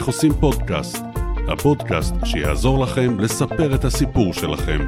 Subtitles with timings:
[0.00, 1.04] איך עושים פודקאסט,
[1.48, 4.78] הפודקאסט שיעזור לכם לספר את הסיפור שלכם,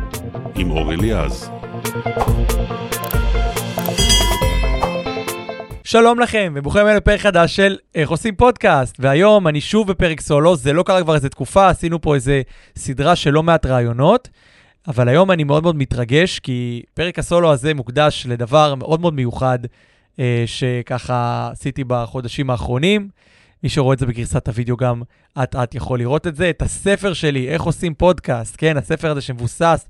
[0.54, 1.50] עם אור אליעז.
[5.84, 8.96] שלום לכם, וברוכים הבאים לפרק חדש של איך עושים פודקאסט.
[8.98, 12.42] והיום אני שוב בפרק סולו, זה לא קרה כבר איזה תקופה, עשינו פה איזה
[12.77, 14.29] סדרה של לא מעט רעיונות,
[14.88, 19.59] אבל היום אני מאוד מאוד מתרגש, כי פרק הסולו הזה מוקדש לדבר מאוד מאוד מיוחד,
[20.19, 23.09] אה, שככה עשיתי בחודשים האחרונים.
[23.62, 25.02] מי שרואה את זה בגרסת הוידאו גם
[25.43, 26.51] אט-אט יכול לראות את זה.
[26.51, 29.87] את הספר שלי, איך עושים פודקאסט, כן, הספר הזה שמבוסס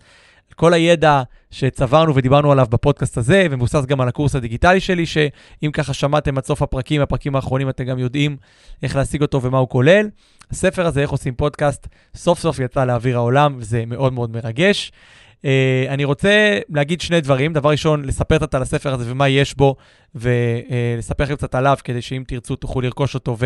[0.49, 5.71] על כל הידע שצברנו ודיברנו עליו בפודקאסט הזה, ומבוסס גם על הקורס הדיגיטלי שלי, שאם
[5.73, 8.37] ככה שמעתם עד סוף הפרקים, הפרקים האחרונים, אתם גם יודעים
[8.83, 10.09] איך להשיג אותו ומה הוא כולל.
[10.51, 14.93] הספר הזה, איך עושים פודקאסט, סוף סוף יצא לאוויר העולם, וזה מאוד מאוד מרגש.
[15.43, 15.45] Uh,
[15.89, 17.53] אני רוצה להגיד שני דברים.
[17.53, 19.77] דבר ראשון, לספר קצת על הספר הזה ומה יש בו,
[20.15, 23.37] ולספר לכם קצת עליו, כדי שאם תרצו תוכלו לרכוש אותו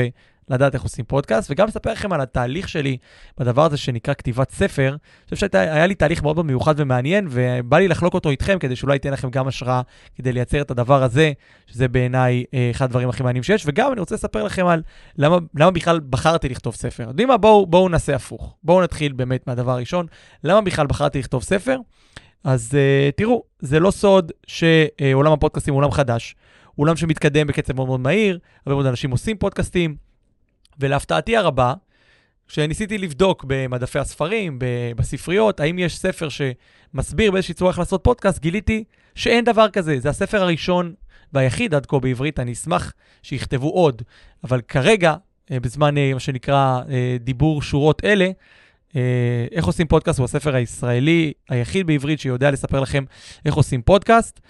[0.51, 2.97] ולדעת איך עושים פודקאסט, וגם לספר לכם על התהליך שלי
[3.39, 4.89] בדבר הזה שנקרא כתיבת ספר.
[4.89, 8.95] אני חושב שהיה לי תהליך מאוד מיוחד ומעניין, ובא לי לחלוק אותו איתכם, כדי שאולי
[8.95, 9.83] ייתן לכם גם השראה
[10.15, 11.33] כדי לייצר את הדבר הזה,
[11.67, 14.83] שזה בעיניי uh, אחד הדברים הכי מעניינים שיש, וגם אני רוצה לספר לכם על
[15.19, 17.03] למה, למה בכלל בחרתי לכתוב ספר.
[17.03, 17.37] יודעים מה?
[17.37, 18.57] בואו בוא נעשה הפוך.
[18.63, 20.07] בואו נתחיל באמת מהדבר הראשון.
[20.45, 21.79] למה בכלל בחרתי לכתוב ספר?
[22.45, 26.35] אז uh, תראו, זה לא סוד שעולם הפודקאסטים הוא עולם חדש.
[26.77, 29.97] עולם שמתקדם בקצב מאוד מאוד מהיר, הרבה מאוד אנשים עושים פודקאסטים,
[30.79, 31.75] ולהפתעתי הרבה,
[32.49, 34.59] כשניסיתי לבדוק במדפי הספרים,
[34.97, 40.01] בספריות, האם יש ספר שמסביר באיזושהי צורה איך לעשות פודקאסט, גיליתי שאין דבר כזה.
[40.01, 40.95] זה הספר הראשון
[41.33, 44.03] והיחיד עד כה בעברית, אני אשמח שיכתבו עוד,
[44.45, 45.15] אבל כרגע,
[45.51, 46.81] אה, בזמן אה, מה שנקרא
[47.21, 48.31] דיבור שורות אלה,
[49.53, 53.05] איך עושים פודקאסט הוא הספר הישראלי היחיד בעברית שיודע לספר לכם
[53.45, 54.41] איך עושים פודקאסט,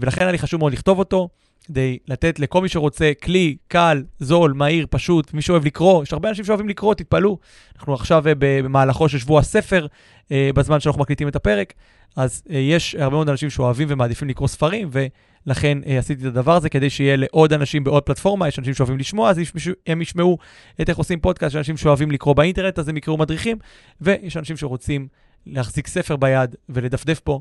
[0.00, 1.28] ולכן היה לי חשוב מאוד לכתוב אותו.
[1.64, 6.28] כדי לתת לכל מי שרוצה כלי קל, זול, מהיר, פשוט, מי שאוהב לקרוא, יש הרבה
[6.28, 7.38] אנשים שאוהבים לקרוא, תתפלאו.
[7.76, 9.86] אנחנו עכשיו אה, במהלכו של שבוע הספר,
[10.32, 11.74] אה, בזמן שאנחנו מקליטים את הפרק,
[12.16, 16.68] אז אה, יש הרבה מאוד אנשים שאוהבים ומעדיפים לקרוא ספרים, ולכן עשיתי את הדבר הזה
[16.68, 19.40] כדי שיהיה לעוד אנשים בעוד פלטפורמה, יש אנשים שאוהבים לשמוע, אז
[19.86, 20.38] הם ישמעו
[20.80, 23.56] את איך עושים פודקאסט, יש אנשים שאוהבים לקרוא באינטרנט, אז הם יקראו מדריכים,
[24.00, 25.08] ויש אנשים שרוצים
[25.46, 27.40] להחזיק ספר ביד ולדפדף פה.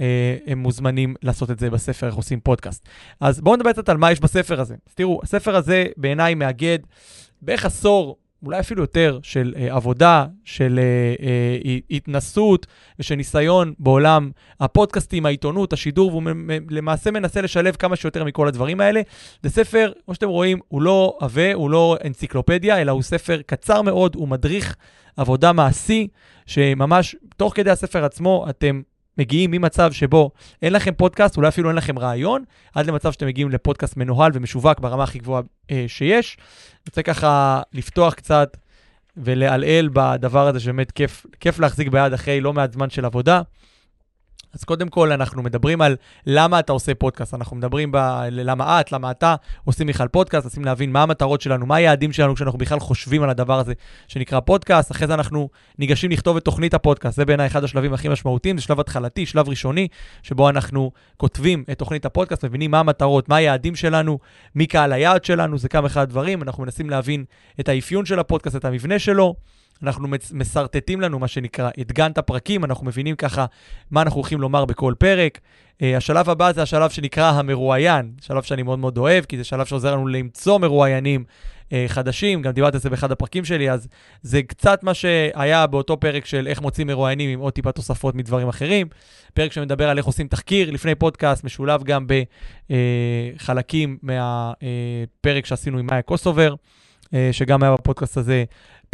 [0.00, 2.88] אה, הם מוזמנים לעשות את זה בספר, איך עושים פודקאסט.
[3.20, 4.74] אז בואו נדבר קצת על מה יש בספר הזה.
[4.88, 6.78] אז תראו, הספר הזה בעיניי מאגד
[7.42, 11.24] בערך עשור, אולי אפילו יותר, של uh, עבודה, של uh, uh,
[11.90, 12.66] התנסות
[12.98, 16.22] ושל ניסיון בעולם הפודקאסטים, העיתונות, השידור, והוא
[16.70, 19.00] למעשה מנסה לשלב כמה שיותר מכל הדברים האלה.
[19.42, 23.82] זה ספר, כמו שאתם רואים, הוא לא עבה, הוא לא אנציקלופדיה, אלא הוא ספר קצר
[23.82, 24.76] מאוד, הוא מדריך
[25.16, 26.08] עבודה מעשי,
[26.46, 28.82] שממש תוך כדי הספר עצמו אתם
[29.18, 30.30] מגיעים ממצב שבו
[30.62, 32.44] אין לכם פודקאסט, אולי אפילו אין לכם רעיון,
[32.74, 36.36] עד למצב שאתם מגיעים לפודקאסט מנוהל ומשווק ברמה הכי גבוהה אה, שיש.
[36.38, 38.56] אני רוצה ככה לפתוח קצת
[39.16, 43.42] ולעלעל בדבר הזה שבאמת כיף, כיף להחזיק ביד אחרי לא מעט זמן של עבודה.
[44.54, 47.34] אז קודם כל, אנחנו מדברים על למה אתה עושה פודקאסט.
[47.34, 47.96] אנחנו מדברים ב...
[48.30, 49.34] למה את, למה אתה
[49.64, 53.30] עושים בכלל פודקאסט, רוצים להבין מה המטרות שלנו, מה היעדים שלנו כשאנחנו בכלל חושבים על
[53.30, 53.72] הדבר הזה
[54.08, 54.90] שנקרא פודקאסט.
[54.90, 55.48] אחרי זה אנחנו
[55.78, 57.16] ניגשים לכתוב את תוכנית הפודקאסט.
[57.16, 59.88] זה בעיניי אחד השלבים הכי משמעותיים, זה שלב התחלתי, שלב ראשוני,
[60.22, 64.18] שבו אנחנו כותבים את תוכנית הפודקאסט, מבינים מה המטרות, מה היעדים שלנו,
[64.54, 66.42] מי קהל היעד שלנו, זה כמה אחד דברים.
[66.42, 67.24] אנחנו מנסים להבין
[67.60, 69.34] את האפיון של הפודקאסט, את המבנה שלו.
[69.82, 73.46] אנחנו מסרטטים לנו, מה שנקרא, את גאנט הפרקים, אנחנו מבינים ככה
[73.90, 75.40] מה אנחנו הולכים לומר בכל פרק.
[75.74, 79.66] Uh, השלב הבא זה השלב שנקרא המרואיין, שלב שאני מאוד מאוד אוהב, כי זה שלב
[79.66, 81.24] שעוזר לנו למצוא מרואיינים
[81.68, 83.88] uh, חדשים, גם דיברתי על זה באחד הפרקים שלי, אז
[84.22, 88.48] זה קצת מה שהיה באותו פרק של איך מוצאים מרואיינים עם עוד טיפה תוספות מדברים
[88.48, 88.86] אחרים.
[89.34, 92.06] פרק שמדבר על איך עושים תחקיר לפני פודקאסט, משולב גם
[93.36, 96.54] בחלקים uh, מהפרק שעשינו עם מאיה קוסובר,
[97.32, 98.44] שגם היה בפודקאסט הזה.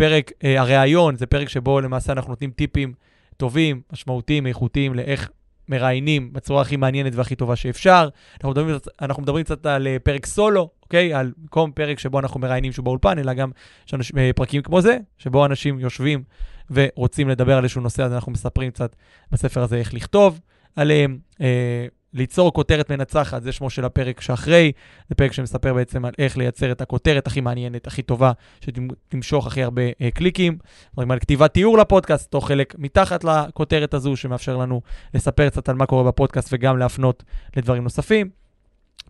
[0.00, 2.93] פרק אה, הראיון, זה פרק שבו למעשה אנחנו נותנים טיפים
[3.37, 5.31] טובים, משמעותיים, איכותיים, לאיך
[5.69, 8.09] מראיינים בצורה הכי מעניינת והכי טובה שאפשר.
[8.34, 11.15] אנחנו מדברים, אנחנו מדברים קצת על אה, פרק סולו, אוקיי?
[11.15, 13.51] על במקום פרק שבו אנחנו מראיינים שהוא באולפן, אלא גם
[13.86, 16.22] יש אנשים, אה, פרקים כמו זה, שבו אנשים יושבים
[16.71, 18.97] ורוצים לדבר על איזשהו נושא, אז אנחנו מספרים קצת
[19.33, 20.41] בספר הזה איך לכתוב
[20.77, 21.19] עליהם.
[21.41, 24.72] אה, ליצור כותרת מנצחת, זה שמו של הפרק שאחרי,
[25.09, 29.62] זה פרק שמספר בעצם על איך לייצר את הכותרת הכי מעניינת, הכי טובה, שתמשוך הכי
[29.62, 30.59] הרבה uh, קליקים.
[30.92, 34.83] מדברים על כתיבת תיאור לפודקאסט, תוך חלק מתחת לכותרת הזו, שמאפשר לנו
[35.15, 37.22] לספר קצת על מה קורה בפודקאסט וגם להפנות
[37.57, 38.30] לדברים נוספים.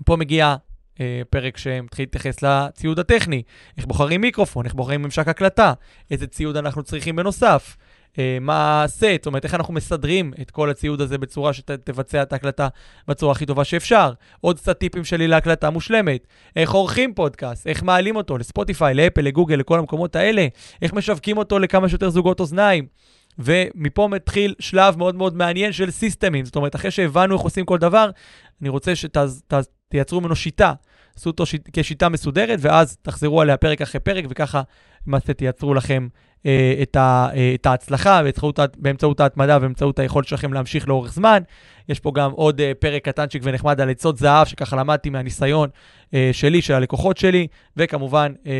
[0.05, 0.57] פה מגיע
[0.95, 0.99] uh,
[1.31, 3.43] פרק שמתחיל להתייחס לציוד הטכני,
[3.77, 5.73] איך בוחרים מיקרופון, איך בוחרים ממשק הקלטה,
[6.11, 7.77] איזה ציוד אנחנו צריכים בנוסף.
[8.19, 12.33] אה, מה הסט, זאת אומרת, איך אנחנו מסדרים את כל הציוד הזה בצורה שתבצע את
[12.33, 12.69] ההקלטה
[13.09, 14.13] בצורה הכי טובה שאפשר.
[14.41, 16.27] עוד קצת טיפים שלי להקלטה מושלמת.
[16.57, 20.47] איך עורכים פודקאסט, איך מעלים אותו לספוטיפיי, לאפל, לגוגל, לכל המקומות האלה,
[20.83, 22.87] איך משווקים אותו לכמה שיותר זוגות אוזניים.
[23.39, 26.45] ומפה מתחיל שלב מאוד מאוד מעניין של סיסטמים.
[26.45, 28.11] זאת אומרת, אחרי שהבנו איך עושים כל דבר,
[28.61, 30.73] אני רוצה שתייצרו ממנו שיטה.
[31.17, 34.63] עשו אותו שיט, כשיטה מסודרת, ואז תחזרו עליה פרק אחרי פרק, וככה
[35.07, 36.09] למעשה תייצרו לכם
[36.83, 38.21] את, ה, אה, את ההצלחה
[38.77, 41.43] באמצעות ההתמדה ובאמצעות היכולת שלכם להמשיך לאורך זמן.
[41.89, 45.69] יש פה גם עוד אה, פרק קטנצ'יק ונחמד על עצות זהב, שככה למדתי מהניסיון
[46.15, 47.47] אה, שלי, של הלקוחות שלי,
[47.77, 48.53] וכמובן, אה,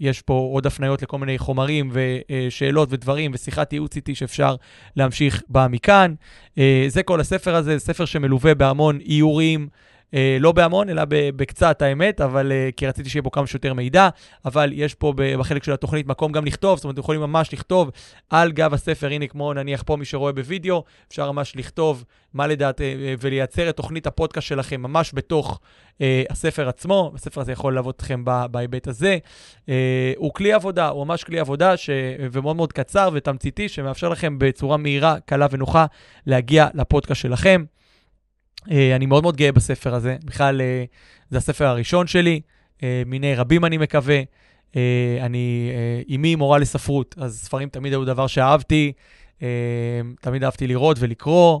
[0.00, 4.56] יש פה עוד הפניות לכל מיני חומרים ושאלות ודברים ושיחת ייעוץ איתי שאפשר
[4.96, 6.14] להמשיך בה מכאן.
[6.58, 9.68] אה, זה כל הספר הזה, ספר שמלווה בהמון איורים.
[10.14, 14.08] אה, לא בהמון, אלא בקצת האמת, אבל אה, כי רציתי שיהיה בו כמה שיותר מידע,
[14.44, 17.90] אבל יש פה בחלק של התוכנית מקום גם לכתוב, זאת אומרת, אתם יכולים ממש לכתוב
[18.30, 22.04] על גב הספר, הנה כמו נניח פה מי שרואה בווידאו, אפשר ממש לכתוב
[22.34, 25.60] מה לדעת אה, ולייצר את תוכנית הפודקאסט שלכם ממש בתוך
[26.30, 27.12] הספר עצמו.
[27.14, 29.18] הספר הזה יכול ללוות אתכם בהיבט הזה.
[30.16, 31.90] הוא כלי עבודה, הוא ממש כלי עבודה ש...
[32.32, 35.86] ומאוד מאוד קצר ותמציתי, שמאפשר לכם בצורה מהירה, קלה ונוחה
[36.26, 37.64] להגיע לפודקאסט שלכם.
[38.70, 40.16] אה, אני מאוד מאוד גאה בספר הזה.
[40.24, 40.84] בכלל, אה,
[41.30, 42.40] זה הספר הראשון שלי,
[42.82, 44.20] אה, מיני רבים אני מקווה.
[45.20, 45.70] אני,
[46.08, 48.92] אימי מורה לספרות, אז ספרים תמיד היו דבר שאהבתי,
[50.20, 51.60] תמיד אהבתי לראות ולקרוא,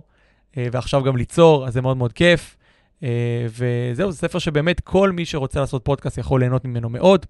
[0.56, 2.56] ועכשיו גם ליצור, אז זה מאוד מאוד כיף.
[3.48, 7.26] וזהו, זה ספר שבאמת כל מי שרוצה לעשות פודקאסט יכול ליהנות ממנו מאוד.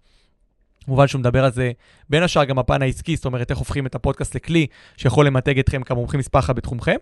[0.84, 1.72] כמובן שהוא מדבר על זה,
[2.10, 4.66] בין השאר גם הפן העסקי, זאת אומרת איך הופכים את הפודקאסט לכלי
[4.96, 6.96] שיכול למתג אתכם כמומחים מספר אחת בתחומכם.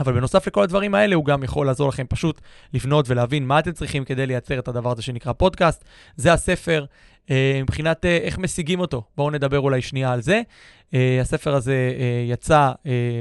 [0.00, 2.40] אבל בנוסף לכל הדברים האלה, הוא גם יכול לעזור לכם פשוט
[2.74, 5.84] לבנות ולהבין מה אתם צריכים כדי לייצר את הדבר הזה שנקרא פודקאסט.
[6.16, 6.84] זה הספר.
[7.30, 10.42] אה, מבחינת אה, איך משיגים אותו, בואו נדבר אולי שנייה על זה.
[10.94, 11.92] אה, הספר הזה
[12.28, 12.72] יצא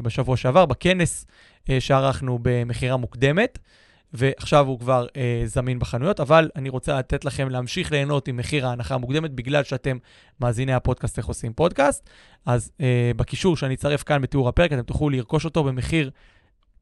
[0.04, 1.26] בשבוע שעבר בכנס
[1.80, 3.60] שערכנו במכירה מוקדמת,
[4.14, 5.08] ועכשיו הוא כבר
[5.46, 9.98] זמין בחנויות, אבל אני רוצה לתת לכם להמשיך ליהנות עם מחיר ההנחה המוקדמת, בגלל שאתם
[10.42, 12.10] מאזיני הפודקאסט איך עושים פודקאסט.
[12.46, 12.72] אז
[13.16, 16.12] בקישור שאני אצרף כאן בתיאור הפרק, אתם תוכלו לרכוש אותו במחיר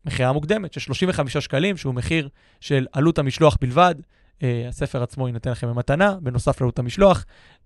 [0.08, 2.30] מכירה מוקדמת של 35 שקלים, שהוא מחיר
[2.62, 3.96] של עלות המשלוח בלבד.
[4.38, 4.40] Uh,
[4.70, 7.26] הספר עצמו יינתן לכם במתנה, בנוסף לעלות המשלוח.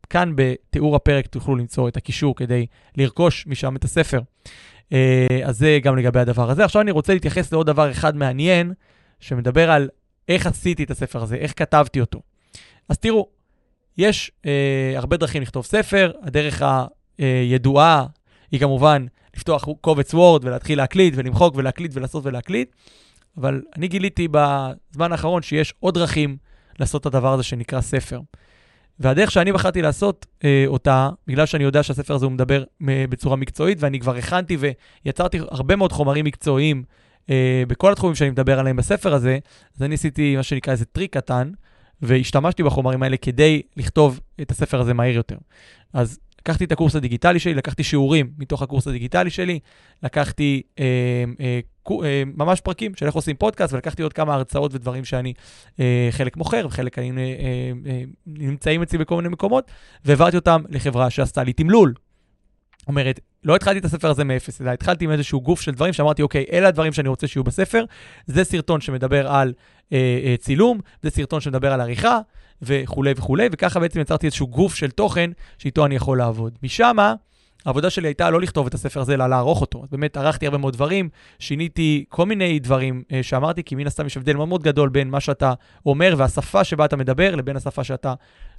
[0.10, 2.66] כאן בתיאור הפרק תוכלו למצוא את הקישור כדי
[2.98, 4.20] לרכוש משם את הספר.
[4.20, 4.94] Uh,
[5.44, 6.66] אז זה גם לגבי הדבר הזה.
[6.66, 8.74] עכשיו אני רוצה להתייחס לעוד דבר אחד מעניין,
[9.20, 9.90] שמדבר על
[10.30, 12.22] איך עשיתי את הספר הזה, איך כתבתי אותו.
[12.90, 13.30] אז תראו,
[13.98, 14.48] יש uh,
[14.96, 16.64] הרבה דרכים לכתוב ספר, הדרך
[17.18, 18.06] הידועה
[18.52, 19.06] היא כמובן
[19.36, 22.76] לפתוח קובץ וורד ולהתחיל להקליט ולמחוק ולהקליט ולעשות ולהקליט,
[23.38, 26.38] אבל אני גיליתי בזמן האחרון שיש עוד דרכים
[26.80, 28.20] לעשות את הדבר הזה שנקרא ספר.
[29.00, 33.78] והדרך שאני בחרתי לעשות אה, אותה, בגלל שאני יודע שהספר הזה הוא מדבר בצורה מקצועית,
[33.82, 34.58] ואני כבר הכנתי
[35.06, 36.84] ויצרתי הרבה מאוד חומרים מקצועיים
[37.30, 39.40] אה, בכל התחומים שאני מדבר עליהם בספר הזה,
[39.76, 41.52] אז אני עשיתי מה שנקרא איזה טריק קטן,
[42.02, 45.38] והשתמשתי בחומרים האלה כדי לכתוב את הספר הזה מהיר יותר.
[45.94, 49.60] אז לקחתי את הקורס הדיגיטלי שלי, לקחתי שיעורים מתוך הקורס הדיגיטלי שלי,
[50.04, 50.86] לקחתי אה,
[51.40, 51.60] אה,
[52.04, 55.34] אה, ממש פרקים של איך עושים פודקאסט, ולקחתי עוד כמה הרצאות ודברים שאני
[55.80, 59.72] אה, חלק מוכר, וחלק אני, אה, אה, נמצאים אצלי בכל מיני מקומות,
[60.06, 61.94] והעברתי אותם לחברה שעשתה לי תמלול.
[62.88, 66.22] אומרת, לא התחלתי את הספר הזה מאפס, אלא התחלתי עם איזשהו גוף של דברים שאמרתי,
[66.22, 67.86] אוקיי, אלה הדברים שאני רוצה שיהיו בספר.
[68.26, 69.54] זה סרטון שמדבר על
[69.94, 72.20] אה, אה, צילום, זה סרטון שמדבר על עריכה,
[72.62, 76.58] וכולי וכולי, וככה בעצם יצרתי איזשהו גוף של תוכן שאיתו אני יכול לעבוד.
[76.64, 76.98] משם,
[77.66, 79.86] העבודה שלי הייתה לא לכתוב את הספר הזה, אלא לערוך אותו.
[79.92, 84.18] באמת ערכתי הרבה מאוד דברים, שיניתי כל מיני דברים אה, שאמרתי, כי מן הסתם יש
[84.18, 85.54] הבדל מאוד מאוד גדול בין מה שאתה
[85.86, 88.14] אומר והשפה שבה אתה מדבר, לבין השפה שאתה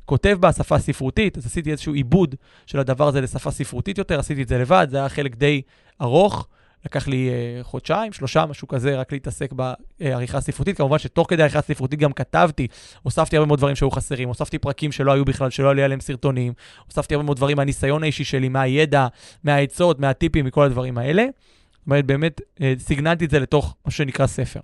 [0.04, 1.38] כותב בה, שפה ספרותית.
[1.38, 2.34] אז עשיתי איזשהו עיבוד
[2.66, 5.62] של הדבר הזה לשפה ספרותית יותר, עשיתי את זה לבד, זה היה חלק די
[6.00, 6.48] ארוך.
[6.86, 10.76] לקח לי uh, חודשיים, שלושה, משהו כזה, רק להתעסק בעריכה ספרותית.
[10.76, 12.66] כמובן שתוך כדי עריכה ספרותית גם כתבתי,
[13.02, 16.52] הוספתי הרבה מאוד דברים שהיו חסרים, הוספתי פרקים שלא היו בכלל, שלא עלי עליהם סרטונים,
[16.86, 19.06] הוספתי הרבה מאוד דברים מהניסיון האישי שלי, מהידע,
[19.44, 21.26] מהעצות, מהטיפים, מכל הדברים האלה.
[21.72, 24.60] זאת אומרת, באמת uh, סיגננתי את זה לתוך מה שנקרא ספר.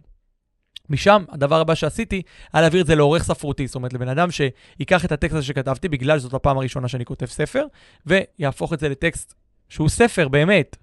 [0.91, 2.23] משם, הדבר הבא שעשיתי,
[2.53, 5.89] היה להעביר את זה לעורך ספרותי, זאת אומרת, לבן אדם שיקח את הטקסט הזה שכתבתי,
[5.89, 7.65] בגלל שזאת הפעם הראשונה שאני כותב ספר,
[8.07, 9.35] ויהפוך את זה לטקסט
[9.69, 10.77] שהוא ספר, באמת,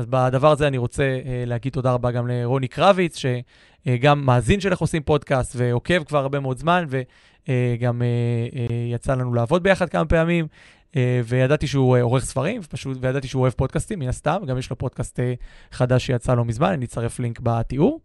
[0.00, 4.60] אז בדבר הזה אני רוצה uh, להגיד תודה רבה גם לרוני קרביץ, שגם uh, מאזין
[4.60, 9.88] של איך עושים פודקאסט ועוקב כבר הרבה מאוד זמן, וגם uh, יצא לנו לעבוד ביחד
[9.88, 10.46] כמה פעמים.
[11.24, 15.20] וידעתי שהוא עורך ספרים, פשוט, וידעתי שהוא אוהב פודקאסטים, מן הסתם, גם יש לו פודקאסט
[15.72, 18.00] חדש שיצא לא מזמן, אני אצרף לינק בתיאור.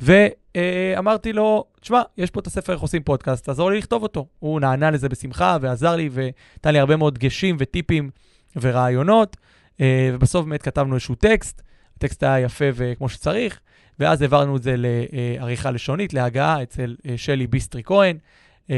[0.00, 4.26] ואמרתי לו, תשמע, יש פה את הספר איך עושים פודקאסט, תעזור לי לכתוב אותו.
[4.38, 8.10] הוא נענה לזה בשמחה ועזר לי ונתן לי הרבה מאוד דגשים וטיפים
[8.56, 9.36] ורעיונות.
[9.80, 11.62] אה, ובסוף באמת כתבנו איזשהו טקסט,
[11.96, 13.60] הטקסט היה יפה וכמו שצריך,
[13.98, 18.18] ואז העברנו את זה לעריכה לשונית, להגעה אצל אה, שלי ביסטרי כהן,
[18.70, 18.76] אה,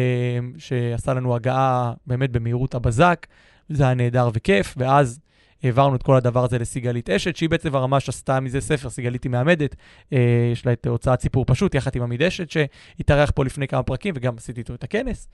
[0.58, 3.26] שעשה לנו הגעה באמת במהירות הבזק,
[3.68, 5.20] זה היה נהדר וכיף, ואז
[5.62, 9.24] העברנו את כל הדבר הזה לסיגלית אשת, שהיא בעצם כבר ממש עשתה מזה ספר, סיגלית
[9.24, 9.76] היא מהמדת,
[10.12, 10.18] אה,
[10.52, 14.14] יש לה את הוצאת סיפור פשוט, יחד עם עמית אשת, שהתארח פה לפני כמה פרקים,
[14.16, 15.28] וגם עשיתי איתו את הכנס.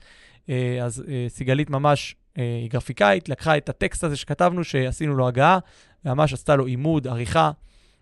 [0.81, 5.59] אז סיגלית ממש, היא גרפיקאית, לקחה את הטקסט הזה שכתבנו, שעשינו לו הגעה,
[6.05, 7.51] וממש עשתה לו עימוד, עריכה.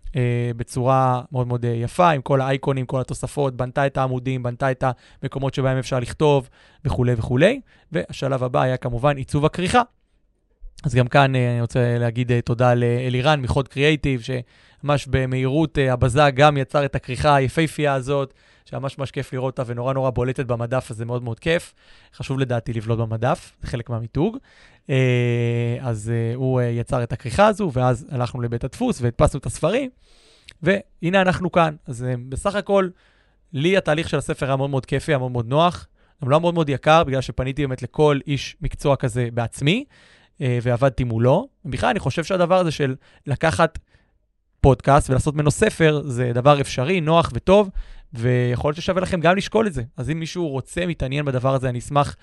[0.08, 0.16] Uh,
[0.58, 4.84] בצורה מאוד מאוד uh, יפה, עם כל האייקונים, כל התוספות, בנתה את העמודים, בנתה את
[5.24, 6.50] המקומות שבהם אפשר לכתוב
[6.86, 7.62] וכולי וכולי.
[7.92, 9.82] והשלב הבא היה כמובן עיצוב הכריכה.
[10.84, 16.58] אז גם כאן uh, אני רוצה להגיד תודה לאלירן מחוד קריאייטיב, שממש במהירות הבזק גם
[16.58, 18.34] יצר את הכריכה היפהפייה הזאת,
[18.66, 21.74] שממש ממש כיף לראות אותה ונורא נורא בולטת במדף, אז זה מאוד מאוד כיף.
[22.16, 24.38] חשוב לדעתי לבלוט במדף, זה חלק מהמיתוג.
[24.88, 24.90] Uh,
[25.82, 29.90] אז uh, הוא uh, יצר את הכריכה הזו, ואז הלכנו לבית הדפוס והדפסנו את הספרים,
[30.62, 31.76] והנה אנחנו כאן.
[31.88, 32.90] אז בסך הכל,
[33.54, 35.88] לי התהליך של הספר היה מאוד מאוד כיפי, היה מאוד מאוד נוח.
[36.24, 39.86] גם לא מאוד מאוד יקר, בגלל שפניתי באמת לכל איש מקצוע כזה בעצמי.
[40.42, 41.48] אה, ועבדתי מולו.
[41.66, 42.96] בכלל, אני חושב שהדבר הזה של
[43.28, 43.80] לקחת
[44.62, 47.70] פודקאסט ולעשות ממנו ספר, זה דבר אפשרי, נוח וטוב,
[48.14, 49.84] ויכול להיות ששווה לכם גם לשקול את זה.
[49.98, 52.16] אז אם מישהו רוצה, מתעניין בדבר הזה, אני אשמח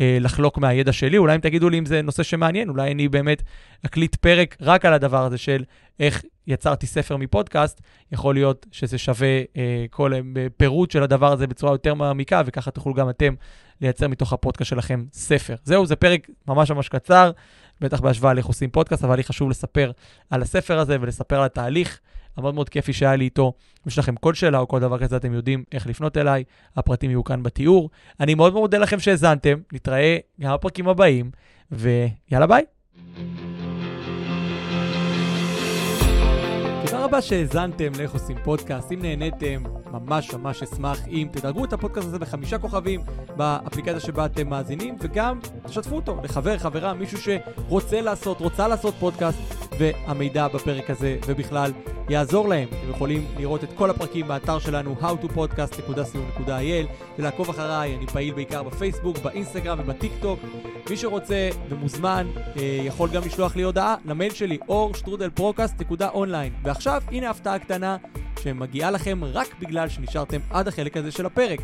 [0.00, 1.18] אה, לחלוק מהידע שלי.
[1.18, 3.42] אולי אם תגידו לי אם זה נושא שמעניין, אולי אני באמת
[3.86, 5.64] אקליט פרק רק על הדבר הזה של
[6.00, 7.80] איך יצרתי ספר מפודקאסט.
[8.12, 10.20] יכול להיות שזה שווה אה, כל אה,
[10.56, 13.34] פירוט של הדבר הזה בצורה יותר מעמיקה, וככה תוכלו גם אתם
[13.80, 15.54] לייצר מתוך הפודקאסט שלכם ספר.
[15.64, 17.30] זהו, זה פרק ממש ממש קצר,
[17.80, 19.90] בטח בהשוואה לאיך עושים פודקאסט, אבל לי חשוב לספר
[20.30, 22.00] על הספר הזה ולספר על התהליך
[22.36, 23.52] המאוד מאוד כיפי שהיה לי איתו.
[23.56, 26.44] אם יש לכם כל שאלה או כל דבר כזה, אתם יודעים איך לפנות אליי,
[26.76, 27.90] הפרטים יהיו כאן בתיאור.
[28.20, 31.30] אני מאוד מאוד מודה לכם שהאזנתם, נתראה גם בפרקים הבאים,
[31.72, 32.64] ויאללה ביי.
[36.86, 38.92] תודה רבה שהאזנתם לאיך עושים פודקאסט.
[38.92, 43.00] אם נהניתם, ממש ממש אשמח אם תדרגו את הפודקאסט הזה בחמישה כוכבים
[43.36, 49.38] באפליקציה שבה אתם מאזינים, וגם תשתפו אותו לחבר, חברה, מישהו שרוצה לעשות, רוצה לעשות פודקאסט,
[49.78, 51.72] והמידע בפרק הזה, ובכלל,
[52.08, 52.68] יעזור להם.
[52.68, 56.86] אתם יכולים לראות את כל הפרקים באתר שלנו, howtopodcast.co.il,
[57.18, 60.40] ולעקוב אחריי, אני פעיל בעיקר בפייסבוק, באינסטגרם ובטיק טוק.
[60.90, 66.52] מי שרוצה ומוזמן, אה, יכול גם לשלוח לי הודעה למייל שלי, אור שטרודל פודקאסט.אונליין.
[66.62, 67.96] ועכשיו, הנה הפתעה קטנה
[68.42, 71.60] שמגיעה לכם רק בגלל שנשארתם עד החלק הזה של הפרק.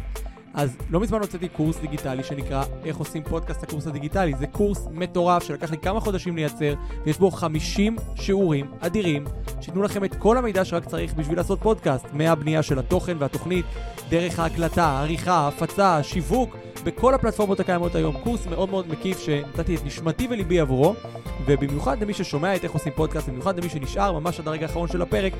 [0.54, 4.34] אז לא מזמן הוצאתי קורס דיגיטלי שנקרא איך עושים פודקאסט הקורס הדיגיטלי.
[4.38, 9.24] זה קורס מטורף שלקח לי כמה חודשים לייצר, ויש בו 50 שיעורים אדירים,
[9.60, 13.66] שייתנו לכם את כל המידע שרק צריך בשביל לעשות פודקאסט, מהבנייה של התוכן והתוכנית,
[14.08, 18.16] דרך ההקלטה, העריכה, הפצה, שיווק, בכל הפלטפורמות הקיימות היום.
[18.24, 20.94] קורס מאוד מאוד מקיף שנתתי את נשמתי וליבי עבורו,
[21.46, 25.02] ובמיוחד למי ששומע את איך עושים פודקאסט, במיוחד למי שנשאר ממש עד הרגע האחרון של
[25.02, 25.32] הפרק,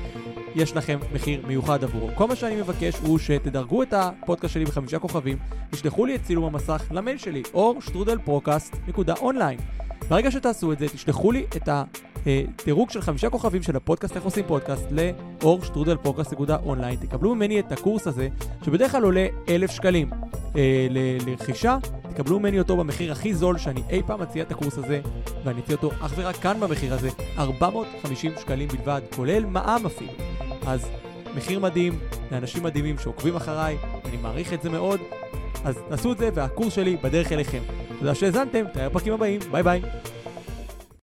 [0.55, 2.09] יש לכם מחיר מיוחד עבורו.
[2.15, 5.37] כל מה שאני מבקש הוא שתדרגו את הפודקאסט שלי בחמישה כוכבים,
[5.71, 9.59] תשלחו לי את צילום המסך למייל שלי, אור שטרודל פודקאסט.אונליין.
[10.09, 11.69] ברגע שתעשו את זה, תשלחו לי את
[12.25, 16.95] הדירוג של חמישה כוכבים של הפודקאסט איך עושים פודקאסט לאור שטרודל פודקאסט.אונליין.
[16.95, 18.27] תקבלו ממני את הקורס הזה,
[18.65, 20.09] שבדרך כלל עולה אלף שקלים
[20.55, 20.87] אה,
[21.25, 21.77] לרכישה,
[22.09, 25.01] תקבלו ממני אותו במחיר הכי זול שאני אי פעם מציע את הקורס הזה,
[25.43, 30.32] ואני אציע אותו אך ורק כאן במחיר הזה, 450 שקלים בלבד, כולל מע"מ אפילו.
[30.67, 30.89] אז
[31.35, 31.99] מחיר מדהים,
[32.31, 34.99] לאנשים מדהימים שעוקבים אחריי, אני מעריך את זה מאוד,
[35.65, 37.59] אז תעשו את זה והקורס שלי בדרך אליכם.
[37.99, 39.81] תודה שהאזנתם, תראה בפרקים הבאים, ביי ביי.